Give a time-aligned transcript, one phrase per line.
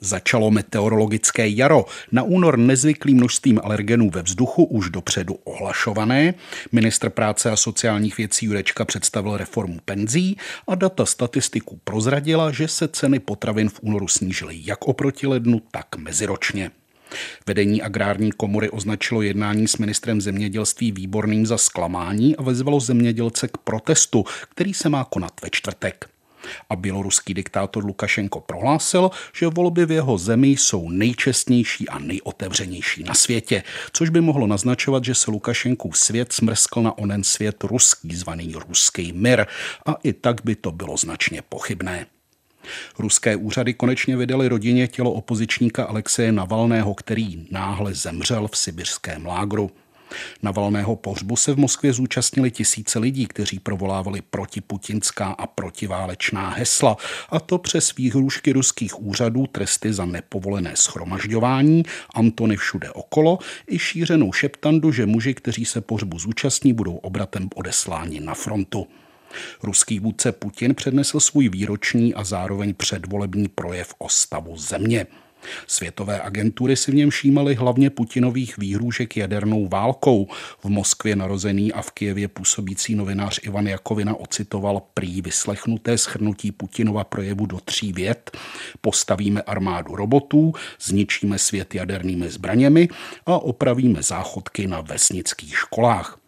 [0.00, 1.84] Začalo meteorologické jaro.
[2.12, 6.34] Na únor nezvyklým množstvím alergenů ve vzduchu už dopředu ohlašované.
[6.72, 10.36] Ministr práce a sociálních věcí Jurečka představil reformu penzí
[10.68, 15.96] a data statistiků prozradila, že se ceny potravin v únoru snížily jak oproti lednu, tak
[15.96, 16.70] meziročně.
[17.46, 23.56] Vedení agrární komory označilo jednání s ministrem zemědělství výborným za zklamání a vezvalo zemědělce k
[23.56, 26.10] protestu, který se má konat ve čtvrtek.
[26.70, 33.14] A běloruský diktátor Lukašenko prohlásil, že volby v jeho zemi jsou nejčestnější a nejotevřenější na
[33.14, 33.62] světě,
[33.92, 39.12] což by mohlo naznačovat, že se Lukašenkův svět smrskl na onen svět ruský, zvaný ruský
[39.12, 39.46] mir.
[39.86, 42.06] A i tak by to bylo značně pochybné.
[42.98, 49.70] Ruské úřady konečně vydali rodině tělo opozičníka Alexeje Navalného, který náhle zemřel v sibirském lágru.
[50.42, 56.96] Na valného pohřbu se v Moskvě zúčastnili tisíce lidí, kteří provolávali protiputinská a protiválečná hesla,
[57.30, 61.82] a to přes výhrušky ruských úřadů, tresty za nepovolené schromažďování,
[62.14, 68.20] Antony všude okolo i šířenou šeptandu, že muži, kteří se pohřbu zúčastní, budou obratem odesláni
[68.20, 68.86] na frontu.
[69.62, 75.06] Ruský vůdce Putin přednesl svůj výroční a zároveň předvolební projev o stavu země.
[75.66, 80.28] Světové agentury si v něm všímaly hlavně Putinových výhrůžek jadernou válkou.
[80.60, 87.04] V Moskvě narozený a v Kijevě působící novinář Ivan Jakovina ocitoval prý vyslechnuté schrnutí Putinova
[87.04, 88.30] projevu do tří vět.
[88.80, 92.88] Postavíme armádu robotů, zničíme svět jadernými zbraněmi
[93.26, 96.19] a opravíme záchodky na vesnických školách.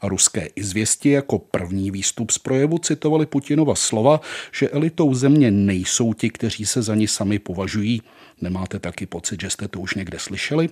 [0.00, 4.20] A ruské izvěsti jako první výstup z projevu citovali Putinova slova,
[4.52, 8.02] že elitou země nejsou ti, kteří se za ní sami považují.
[8.40, 10.68] Nemáte taky pocit, že jste to už někde slyšeli?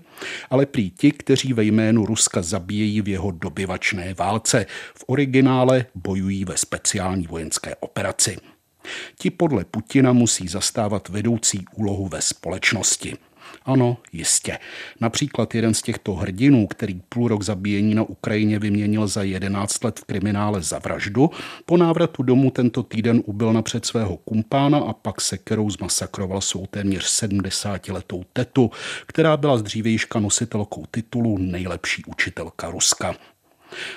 [0.51, 4.67] Ale prý ti, kteří ve jménu Ruska zabíjejí v jeho dobyvačné válce.
[4.95, 8.37] V originále bojují ve speciální vojenské operaci.
[9.19, 13.17] Ti podle Putina musí zastávat vedoucí úlohu ve společnosti.
[13.65, 14.59] Ano, jistě.
[15.01, 20.01] Například jeden z těchto hrdinů, který půl rok zabíjení na Ukrajině vyměnil za 11 let
[20.01, 21.31] v kriminále za vraždu,
[21.67, 26.67] po návratu domů tento týden ubil napřed svého kumpána a pak se kterou zmasakroval svou
[26.67, 28.71] téměř 70-letou tetu,
[29.07, 33.15] která byla z dřívejška nositelkou titulu nejlepší učitelka Ruska.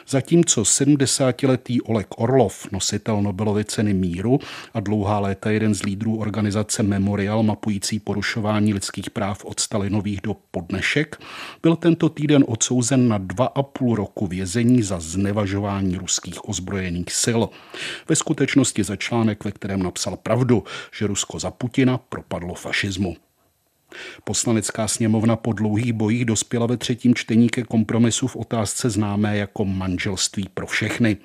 [0.07, 4.39] Zatímco 70-letý Oleg Orlov, nositel Nobelovy ceny míru
[4.73, 10.35] a dlouhá léta jeden z lídrů organizace Memorial mapující porušování lidských práv od Stalinových do
[10.51, 11.21] podnešek,
[11.63, 17.39] byl tento týden odsouzen na dva a půl roku vězení za znevažování ruských ozbrojených sil.
[18.09, 23.15] Ve skutečnosti za článek, ve kterém napsal pravdu, že Rusko za Putina propadlo fašismu.
[24.23, 29.65] Poslanecká sněmovna po dlouhých bojích dospěla ve třetím čtení ke kompromisu v otázce známé jako
[29.65, 31.17] manželství pro všechny.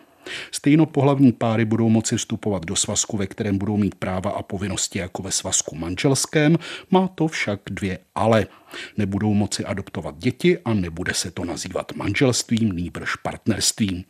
[0.51, 5.23] Stejnopohlavní páry budou moci vstupovat do svazku, ve kterém budou mít práva a povinnosti jako
[5.23, 6.59] ve svazku manželském,
[6.91, 8.47] má to však dvě ale.
[8.97, 14.05] Nebudou moci adoptovat děti a nebude se to nazývat manželstvím, nýbrž partnerstvím.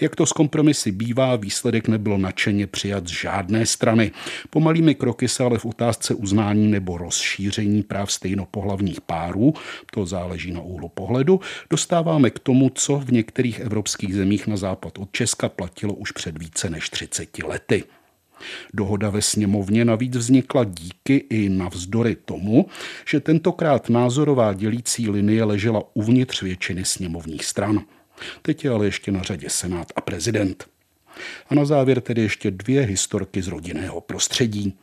[0.00, 4.10] Jak to s kompromisy bývá, výsledek nebyl nadšeně přijat z žádné strany.
[4.50, 9.54] Pomalými kroky se ale v otázce uznání nebo rozšíření práv stejnopohlavních párů,
[9.92, 11.40] to záleží na úhlu pohledu,
[11.70, 16.38] dostáváme k tomu, co v některých evropských zemích na západ od Česka platilo už před
[16.38, 17.84] více než 30 lety.
[18.74, 22.66] Dohoda ve sněmovně navíc vznikla díky i navzdory tomu,
[23.08, 27.84] že tentokrát názorová dělící linie ležela uvnitř většiny sněmovních stran.
[28.42, 30.66] Teď je ale ještě na řadě Senát a prezident.
[31.50, 34.74] A na závěr tedy ještě dvě historky z rodinného prostředí.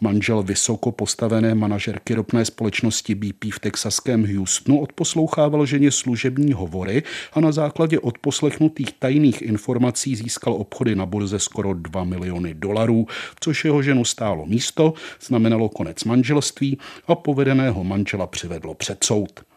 [0.00, 7.40] Manžel vysoko postavené manažerky ropné společnosti BP v texaském Houstonu odposlouchával ženě služební hovory a
[7.40, 13.06] na základě odposlechnutých tajných informací získal obchody na burze skoro 2 miliony dolarů,
[13.40, 19.47] což jeho ženu stálo místo, znamenalo konec manželství a povedeného manžela přivedlo před soud.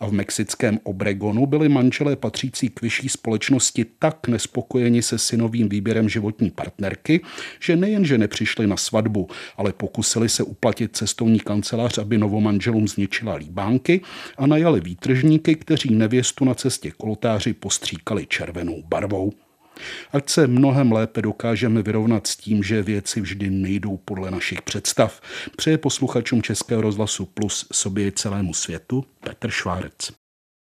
[0.00, 6.08] A v mexickém Obregonu byli manželé patřící k vyšší společnosti tak nespokojeni se synovým výběrem
[6.08, 7.20] životní partnerky,
[7.60, 14.00] že nejenže nepřišli na svatbu, ale pokusili se uplatit cestovní kancelář, aby novomanželům zničila líbánky
[14.38, 19.32] a najali výtržníky, kteří nevěstu na cestě k oltáři postříkali červenou barvou.
[20.12, 25.20] Ať se mnohem lépe dokážeme vyrovnat s tím, že věci vždy nejdou podle našich představ.
[25.56, 30.23] Přeje posluchačům Českého rozhlasu Plus sobě celému světu Petr Švárec.